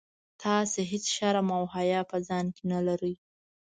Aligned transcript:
تاسي 0.41 0.81
هیڅ 0.91 1.05
شرم 1.15 1.47
او 1.57 1.63
حیا 1.75 2.01
په 2.09 2.17
ځان 2.27 2.45
کي 2.55 2.63
نه 2.71 2.79
لرئ. 2.87 3.13